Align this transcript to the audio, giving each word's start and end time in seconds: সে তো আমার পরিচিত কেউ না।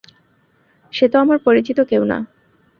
সে 0.93 1.05
তো 1.09 1.17
আমার 1.19 1.37
পরিচিত 1.39 1.77
কেউ 1.81 2.03
না। 2.03 2.17